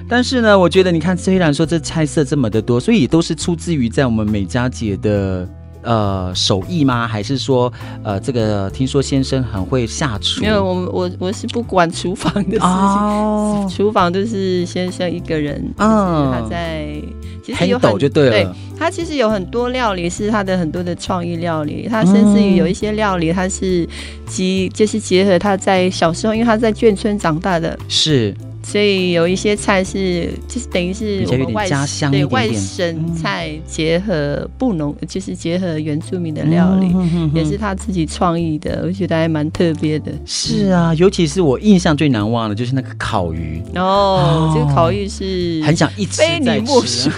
[0.07, 5.47] 但是呢，我觉得你看，虽然说这菜色这么的多，所以也都是出自于在我们美佳姐的。
[5.81, 7.07] 呃，手艺吗？
[7.07, 7.71] 还是说，
[8.03, 10.41] 呃，这个听说先生很会下厨？
[10.41, 15.63] 没有，我我我是不管厨房的事情，哦、 厨房都是先生一个人。
[15.77, 17.01] 嗯，他在
[17.43, 18.32] 其实有很就对了。
[18.32, 23.88] 对，他其实有很多料理是他的很多的创意料理，他甚至于有一些料理，他是
[24.27, 28.36] 结就是结合他在小时候，因为他在眷村长大的，是。
[28.72, 40.11] 所以有一些菜是就是等于是我们外家乡对外省菜结合布农，就是结合原住民的料理，嗯、也是他自己创意的，我觉得还蛮特别的。
[40.24, 43.59] 是啊，尤其是我印象最难忘的就是那个烤鱼。
[43.74, 47.09] 哦，哦，这个烤鱼是很想一直非你莫属。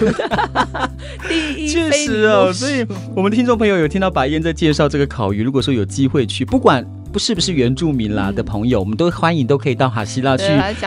[1.28, 6.82] 第一， 确实哦，所以我们的听众朋友有听到白燕在介绍这个烤鱼，如果说有机会去，不管。
[7.12, 10.44] 不是不是原住民啦的朋友，嗯、我们都欢迎，都可以到哈希腊去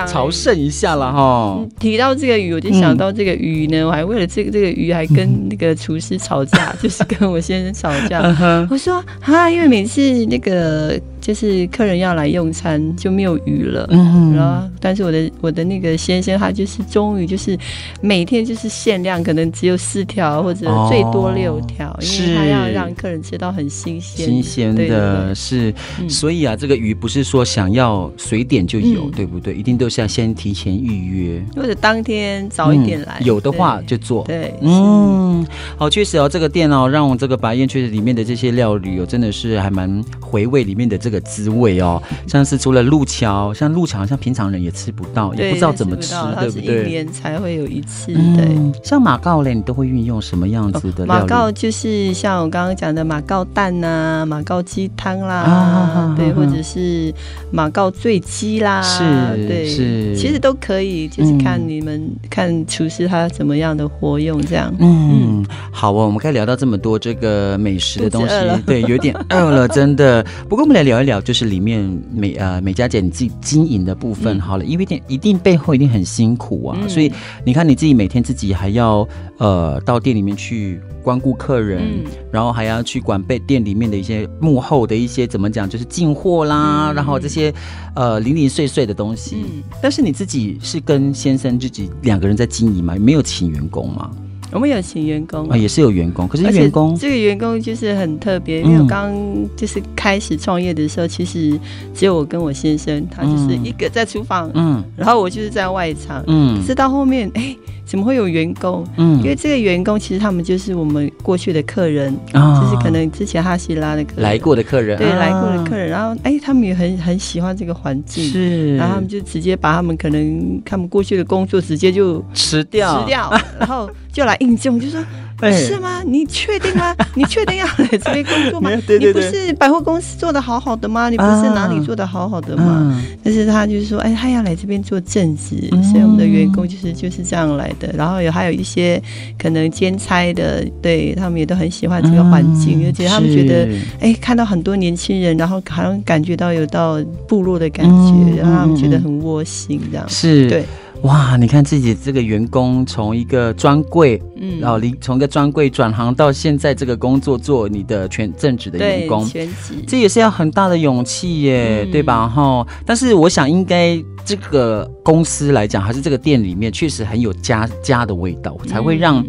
[0.08, 1.64] 朝圣一下了哈。
[1.80, 8.68] 提到这个鱼，我就想到这个鱼呢，嗯、我还为了这个这个鱼还跟那个厨师吵架，嗯、 就是跟我先生吵架。
[8.70, 11.00] 我说啊，因为每次那个。
[11.26, 17.58] 就是客人要来用餐就没有鱼了，嗯，然后但是我的我的那个先生他就是终于就是
[18.00, 29.56] 每天就是限量，可能只有四条或者最多六条，哦，因为他要让客人吃到很新鲜新鲜的，是，嗯，所以啊，这个鱼不是说想要随点就有，嗯，对不对？
[29.56, 34.24] 一定都是要先提前预约，或者当天早一点来，嗯，有的话就做。
[34.26, 35.44] 对，对嗯，
[35.76, 41.15] 好，确实哦，这个店哦，让我这个白燕确实里面的这些料理哦，真的是还蛮回味里面的这个。
[41.16, 46.84] 的滋味哦，像是除了路桥，像路桥，像平常人也吃不到，也不知道怎么吃，对不对？
[46.84, 48.14] 一年才会有一次。
[48.14, 51.06] 嗯、对，像马告嘞，你都会运用什么样子的？
[51.06, 57.14] 马告就是像我刚刚讲的马告蛋呐、啊，马告鸡汤啦，啊、对，或者是
[57.52, 59.04] 马告醉鸡啦，是，
[59.48, 64.74] 对，是，其实都可以，就是看你们、嗯、看厨师他怎么样的活用这样。
[64.80, 68.34] 嗯，嗯好哦，我们可以聊到这么多这个美食的东西，
[68.66, 70.26] 对，有点饿了，真的。
[70.50, 71.22] 不过我们来聊一聊。
[71.22, 71.82] 就是里面
[72.14, 77.12] 美呃美佳姐你自己经营的部分好了，嗯、因为一定背后一定很辛苦啊，嗯、所以
[77.44, 79.08] 你看你自己每天自己还要
[79.40, 87.52] 呃到店里面去光顾客人，嗯、然后还要去管备店里面的一些幕后的一些怎么讲，就是进货啦，嗯、然后这些
[87.96, 89.38] 呃零零碎碎的东西。
[89.46, 92.96] 嗯、但是你自己是跟先生自己两个人在经营吗？
[93.00, 94.12] 没有请员工吗？
[94.52, 95.48] 我们有请员工。
[95.50, 99.14] 啊，也是有员工，可是员工这个员工就是很特别，因为我刚
[99.56, 101.60] 就是开始创业的时候，其实
[101.94, 107.56] 只有我跟我先生，他就是一个在厨房，嗯，然后我就是在外场，嗯，可是到后面，哎。
[107.86, 108.86] 怎么会有员工？
[108.98, 115.90] 嗯，因为这个员工其实他们就是我们过去的客人，哦、就是可能之前哈希拉的客人来过的客人，对，啊、来过的客人。
[115.90, 125.00] 然后哎，他们也很很喜欢这个环境，是，然后他们就直接把他们可能他们过去的工作直接就辞掉，辞掉，然后就来应征，就说。
[125.42, 126.02] 是吗？
[126.06, 126.96] 你确定吗？
[127.14, 128.70] 你确定要来这边工作吗？
[128.88, 131.10] 对对对，你不是百货公司做的好好的吗？
[131.10, 132.64] 你不是哪里做的好好的吗？
[132.64, 137.92] 啊、但是他就是说，哎，他要来这边做正职，嗯、所以我们的员工就是就是这样来的。
[137.98, 139.02] 然后有还有一些
[139.38, 143.68] 可能兼差的，对他们也都很喜欢这个环境，嗯、而且他们觉得，
[144.00, 150.64] 哎，看到很多年轻人，然后好像感觉到有到部落的感觉，嗯、然后他们觉得很窝心，这样是对。
[151.06, 162.28] 哇，你看自己这个员工从一个专柜，嗯，然后离从一个专柜转行到现在这个工作做你的全正职的员工，全职，这也是要很大的勇气耶，嗯、对吧？
[162.28, 169.24] 哈，但是我想应该这个公司来讲，还是这个店里面确实很有家家的味道，才会让。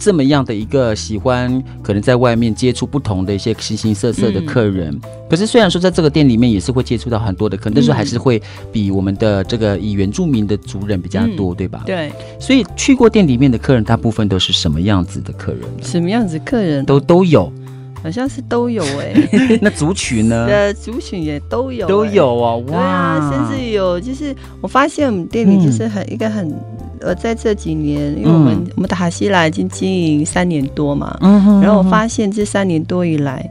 [0.00, 4.90] 这么样的一个喜欢，可能在外面接触不同的一些形形色色的客人。
[4.94, 8.42] 嗯、可是虽然说在这个店里面也是会接触到很多的客人，嗯、但是还是会
[8.72, 11.82] 比我们的这个以原住民的族人比较多，嗯、对吧？
[11.84, 12.10] 对。
[12.40, 15.60] 所以去过店里面的客人，大部分都是什么样子的客人？
[15.82, 17.52] 什么样子客人都都有，
[18.02, 19.58] 好像是都有哎、欸。
[19.60, 20.46] 那族群呢？
[20.48, 22.56] 呃，族群也都有、欸，都有啊。
[22.72, 26.50] 哇，啊、甚至有，就是我发现我们店里就是很、嗯、一个很。
[27.00, 31.16] 呃，在这几年，因为我们、嗯、我们的哈希拉已经经营三年多嘛，
[31.62, 33.48] 然后我发现这三年多以来，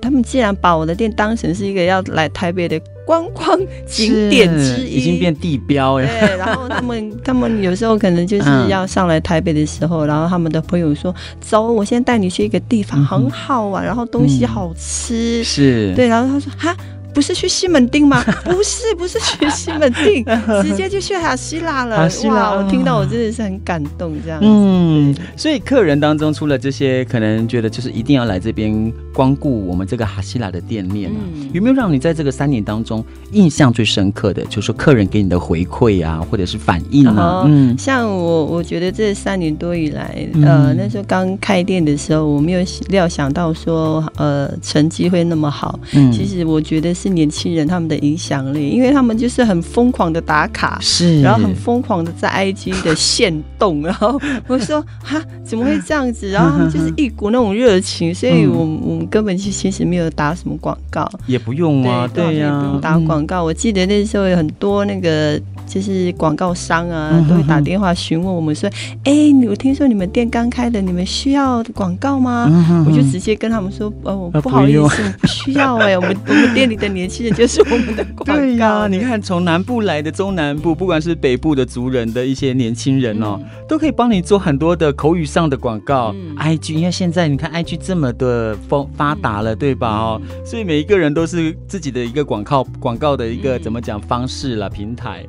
[0.00, 6.06] 他们竟然把我的店当成是一个要来台北的观光景点之一，已经变地标哎。
[6.20, 15.40] 对，然后他们 他们有时候可能就是要上来台北的时候，嗯、然后他们的朋友说：“走，我先带你去一个地方，很好玩，然后东西好吃。
[15.40, 16.76] 嗯”是，对，然后他说：“哈。”
[17.14, 18.22] 不是去西门町吗？
[18.44, 20.24] 不是，不是去西门町，
[20.62, 22.08] 直接就去哈希拉了。
[22.26, 24.46] 哇，我听到我真的是很感动，这样子。
[24.46, 37.42] 嗯，所以客人当中除了这些，可能觉得就是一定要来这边光顾我们这个哈希拉的店面啊，嗯、有没有让你在这个三年当中印象最深刻的，就是说客人给你的回馈啊，或者是反应啊？
[37.46, 45.78] 嗯，像我，我觉得这三年多以来，呃，那时候刚开店的时候，我没有料想到说，呃，成绩会那么好。
[45.92, 47.08] 嗯，其实我觉得是。
[47.18, 56.28] 年轻人他们的影响力，因为他们就是很疯狂的打卡，是，然后很疯狂的在 IG 的限动，然后我说哈，怎么会这样子？
[56.30, 63.42] 然后他们就是一股那种热情，所以我们我们根本就其实没有打什么广告，也不用啊，对呀，不用打广告。
[63.42, 65.40] 我记得那时候有很多那个。
[65.68, 68.68] 就是广告商啊，都会打电话询问我们说，
[69.04, 69.12] 哎，
[69.48, 72.48] 我听说你们店刚开的，你们需要广告吗？
[72.86, 78.34] 我就直接跟他们说，哦，不好意思，不 需要哎，我们我们店里的年轻人就是我们的广告。
[78.38, 83.38] 对呀，你看从南部来的中南部，不管是北部的族人的一些年轻人哦，
[83.68, 86.14] 都可以帮你做很多的口语上的广告。
[86.38, 89.88] IG，因为现在你看 IG 这么的发发达了，对吧？
[89.88, 95.24] 哦，所以每一个人都是自己的一个广告广告的一个怎么讲方式了平台。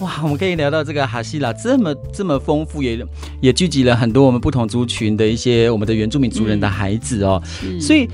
[0.00, 3.04] 哇，我们可以聊到这个哈西拉这么这么丰富，也
[3.40, 7.42] 也聚集了很多我们不同族群的一些我们的原住民族人的孩子哦。
[7.80, 8.08] 所以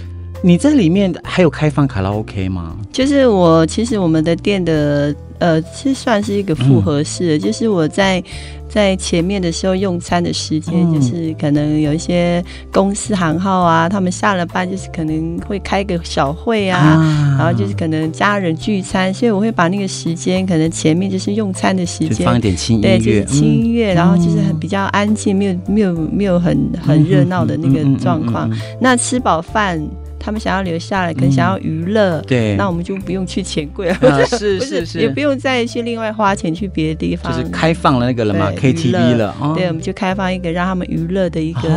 [0.44, 2.76] 你这里面还有开放卡拉 OK 吗？
[2.92, 8.22] 就是我其实我们的店的呃，其实算是一个复合式的，就是我在。
[8.66, 28.50] 在前面的时候用餐的时间，就是可能有一些公司行号啊，他们下了班就是可能会开个小会啊，然后就是可能家人聚餐，所以我会把那个时间，可能前面就是用餐的时间，放一点轻音乐，对，就是轻音乐，然后就是很比较安静，没有没有没有很很热闹的那个状况。
[28.80, 29.80] 那吃饱饭。
[30.24, 41.68] 他们想要留下来，可能想要娱乐，对，那我们就不用去钱柜了， 是是是，也不用再去另外花钱去别的地方，就是开放了那个了嘛，KTV 了，对，我们就开放一个让他们娱乐的一个，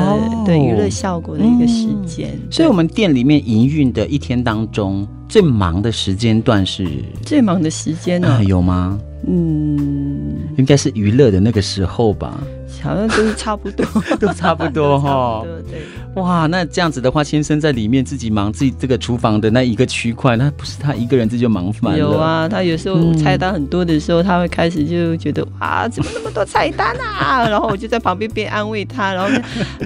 [0.46, 2.30] 对娱乐效果的一个时间。
[2.50, 6.88] 所以，我们店里面营运的一天当中最忙的时间段是？
[7.24, 8.42] 最忙的时间呢？
[8.46, 8.98] 有吗？
[9.28, 12.42] 嗯，应该是娱乐的那个时候吧。
[12.84, 13.86] 好像都是差不多，
[14.20, 15.44] 都差不多 哈。
[15.70, 15.82] 对，
[16.22, 21.98] 哇，那这样子的话，先生在里面自己忙自己这个厨房的那一个区块，那不是他一个人这就忙翻了。
[22.00, 27.48] 有啊，他有时候菜单很多的时候，他会开始就觉得哇，怎么那么多菜单啊？
[27.50, 29.30] 然后我就在旁边边安慰他，然后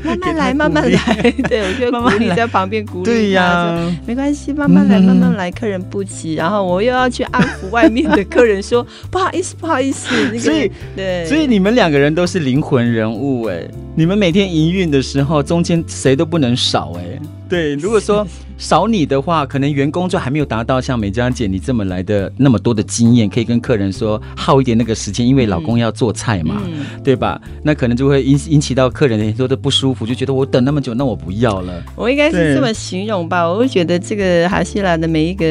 [0.03, 1.31] 慢慢来，慢慢来。
[1.49, 3.11] 对，我就鼓励在旁边鼓励他。
[3.11, 6.35] 对呀，没关系，慢慢来，慢慢来，客人不急。
[6.35, 10.09] 然后我又要去安抚外面的客人，说不好意思，不好意思。
[10.39, 17.19] 所以，对，所以你们两个人都是灵魂人物哎，你们每天营运的时候，中间谁都不能少哎。
[17.51, 18.25] 对，如果说
[18.57, 27.41] 少你的话，可能员工就还没有达到像美嘉姐你这么来的那么多的经验，可以跟客人说耗一点那个时间，因为老公要做菜嘛，嗯、对吧？
[27.61, 31.83] 那可能就会引引起到客人很多的不舒服，就觉得我等那么久，那我不要了。
[31.97, 35.45] 我应该是这么形容吧，我会觉得这个哈西兰的每一个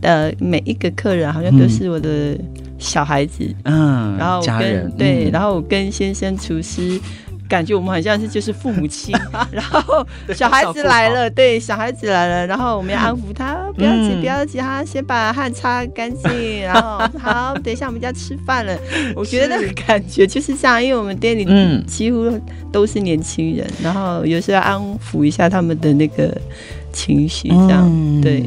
[0.00, 2.36] 呃每一个客人好像都是我的
[2.78, 6.98] 小孩子，嗯，然后跟家人对，然后我跟先生厨师。
[7.48, 9.14] 感觉我们好像是就是父母亲，
[9.50, 18.76] 然后小孩子来了，对，小孩子来了，然后我们要安抚他，不要急，不要急，哈，先把汗擦干净， 然后好，等一下我们就要吃饭了。
[19.14, 21.44] 我觉得那个感觉就是这样，因为我们店里
[21.86, 22.30] 几乎
[22.72, 26.36] 都是年轻人，然后有时候要安抚一下他们的那个。
[26.96, 28.42] 情绪这样、嗯、对，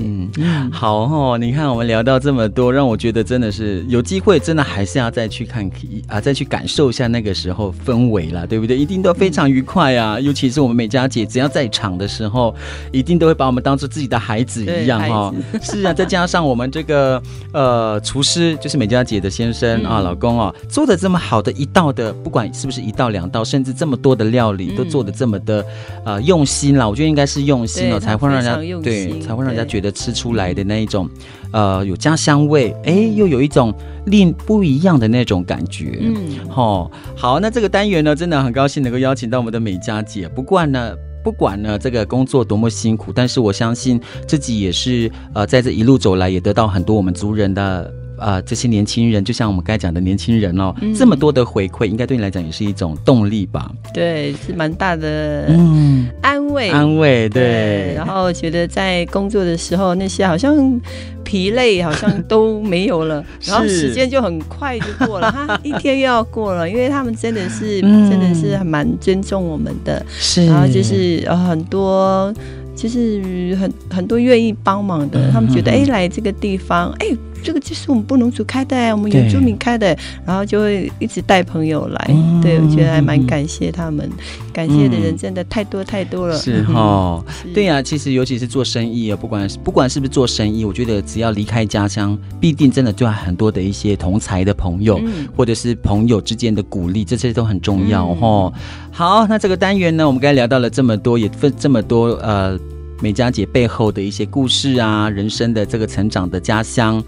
[0.72, 1.38] 好哦。
[1.38, 5.70] 你看我们聊到这么多，让我觉得真的是有机会，真的还是要再去看
[6.08, 8.76] 啊，再去感受一下那个时候氛围了，对不对？
[8.76, 10.16] 一定都非常愉快啊。
[10.16, 12.56] 嗯、尤其是我们美嘉姐，只要在场的时候，
[12.91, 15.32] 一定都会把我们当做自己的孩子一样哈。
[15.62, 17.22] 是啊，再加上我们这个
[17.54, 25.64] 呃厨师，就是美嘉姐的先生、嗯、啊，老公啊，做的这么好的一道的，不管是不是一道两道，甚至这么多的料理，都做的这么的
[26.04, 26.89] 呃用心了。
[26.89, 28.39] 我觉得应该是用心了，才会让。
[28.42, 31.10] 让人家对，才会让人家觉得吃出来的那一种，
[31.52, 33.74] 呃，有家乡味，哎，又有一种
[34.06, 36.00] 另不一样的那种感觉。
[36.02, 36.16] 嗯，
[36.50, 40.28] 好，好，那这个单元呢，真的很高兴能够邀请到我们的美嘉姐。
[40.30, 47.94] 不过呢，不管呢这个工作多么辛苦，但是我相信自己也是呃，在这一路走来，也得到很多我们族人的。
[48.20, 53.72] 啊、呃，这些年轻人就像我们刚才讲的年轻人哦，嗯、这么多的回馈，应该对你来讲也是一种动力吧？
[53.93, 57.93] 对，是蛮大的嗯安慰，安慰对，对。
[57.95, 60.80] 然后觉得在工作的时候，那些好像
[61.24, 70.45] 疲累好像都没有了， 然后时间就很快就过了，哈， 一天又要过了，因为他们真的是、嗯、真的是还蛮尊重我们的，是。
[70.45, 72.34] 然后就是呃很多
[72.76, 77.07] 就是很很多愿意帮忙的，嗯、他们觉得哎来这个地方哎。
[77.44, 82.08] 这个就是我们布农族开的，我们原住民开的，然后就会一直带朋友来。
[82.10, 86.38] 嗯、对，我觉得还蛮感谢他们，嗯、感谢的人真的太多太多了。
[86.38, 98.52] 是哦，是 对呀、啊，其实尤其是做生意啊，不管不管是不是做生意，我觉得只要离开家乡，必定真的就有很多的一些同才的朋友，嗯、或者是朋友之间的鼓励，这些都很重要哦。
[98.54, 98.62] 嗯、
[98.92, 102.60] 好，那这个单元呢，我们刚才聊到了这么多，也分这么多呃。
[103.02, 107.02] 美佳姐背后的一些故事啊，人生的这个成长的家乡，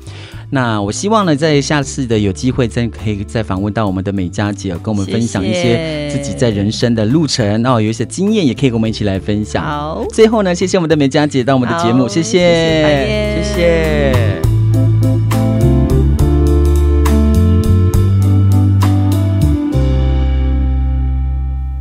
[0.49, 9.63] 那我希望呢，在下次的有机会再可以再访问到我们的美佳姐哦，跟我们分享一些自己在人生的路程哦，有一些经验也可以跟我们一起来分享。
[9.63, 14.41] 好，最后呢，谢谢我们的美佳姐到我们的节目，谢谢，谢谢。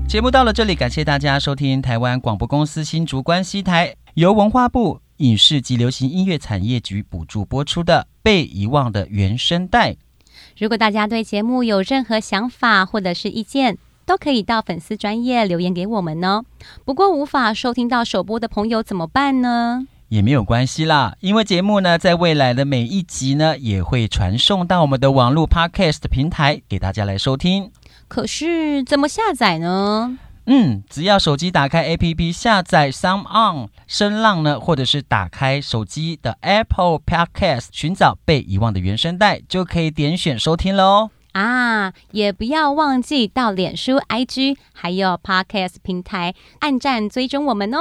[0.09, 4.00] 节目到了这里，感谢大家收听台湾广播公司新竹关西台。
[4.15, 9.93] 由文化部影视及流行音乐产业局补助播出的《被遗忘的原声带》。
[10.59, 16.45] 如果大家对节目有任何想法或者是意见，都可以到粉丝专页留言给我们哦。
[16.85, 19.87] 不过无法收听到首播的朋友怎么办呢？
[20.09, 27.71] 也没有关系啦，因为节目呢，在未来的每一集呢，也会传送到我们的网络 Podcast 平台给大家来收听。
[28.09, 30.19] 可是怎么下载呢？
[30.47, 41.11] 嗯，只要手机打开 APP 下载 Sound On 声浪呢，或者是打开手机的 Apple Podcast 寻找被遗忘的原声带，就可以点选收听了哦。
[41.33, 47.79] 啊，也不要忘记到脸书、IG 还有 Podcast 平台按赞追踪我们哦。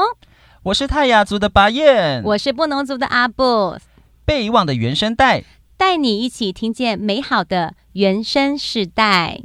[0.64, 3.78] 我是泰雅族的巴彦，我是布农族的阿布，
[4.26, 5.44] 被遗忘的原声带，
[5.78, 9.42] 带你一起听见美好的原声世代。